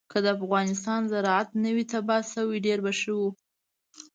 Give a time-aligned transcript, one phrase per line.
[0.11, 3.29] که د افغانستان زراعت نه وی تباه شوی ډېر به ښه وو.